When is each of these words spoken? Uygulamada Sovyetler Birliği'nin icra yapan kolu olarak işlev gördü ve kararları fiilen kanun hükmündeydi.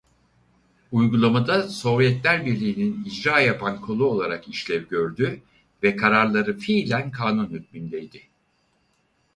Uygulamada 0.91 1.63
Sovyetler 1.69 2.45
Birliği'nin 2.45 3.03
icra 3.05 3.39
yapan 3.39 3.81
kolu 3.81 4.05
olarak 4.05 4.47
işlev 4.47 4.85
gördü 4.87 5.41
ve 5.83 5.95
kararları 5.95 6.57
fiilen 6.57 7.11
kanun 7.11 7.49
hükmündeydi. 7.49 8.21